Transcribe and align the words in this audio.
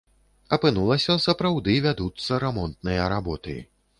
Апынулася, 0.55 1.17
сапраўды 1.25 1.75
вядуцца 1.85 2.41
рамонтныя 2.47 3.03
работы. 3.17 3.57